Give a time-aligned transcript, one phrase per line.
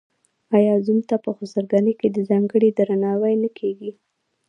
[0.57, 3.91] آیا زوم ته په خسرګنۍ کې ځانګړی درناوی نه کیږي؟